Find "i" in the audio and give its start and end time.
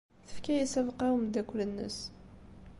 1.09-1.13